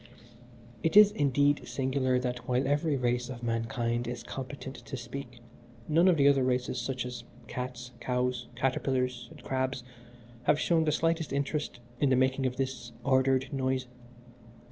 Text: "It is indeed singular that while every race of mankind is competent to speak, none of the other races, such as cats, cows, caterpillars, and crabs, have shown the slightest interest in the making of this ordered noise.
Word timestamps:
"It 0.81 0.97
is 0.97 1.11
indeed 1.11 1.67
singular 1.67 2.17
that 2.17 2.47
while 2.47 2.65
every 2.67 2.97
race 2.97 3.29
of 3.29 3.43
mankind 3.43 4.07
is 4.07 4.23
competent 4.23 4.77
to 4.77 4.97
speak, 4.97 5.41
none 5.87 6.07
of 6.07 6.17
the 6.17 6.27
other 6.27 6.43
races, 6.43 6.81
such 6.81 7.05
as 7.05 7.23
cats, 7.47 7.91
cows, 7.99 8.47
caterpillars, 8.55 9.27
and 9.29 9.43
crabs, 9.43 9.83
have 10.45 10.59
shown 10.59 10.85
the 10.85 10.91
slightest 10.91 11.31
interest 11.31 11.79
in 11.99 12.09
the 12.09 12.15
making 12.15 12.47
of 12.47 12.57
this 12.57 12.93
ordered 13.05 13.53
noise. 13.53 13.85